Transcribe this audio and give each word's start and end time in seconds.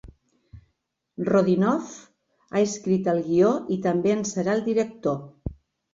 Rodionoff 1.27 1.91
ha 2.55 2.63
escrit 2.71 3.11
el 3.15 3.23
guió 3.29 3.53
i 3.77 3.81
també 3.87 4.15
en 4.19 4.29
serà 4.35 4.57
el 4.59 4.65
director. 4.73 5.21